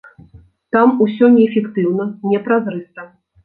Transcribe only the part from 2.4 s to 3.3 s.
празрыста.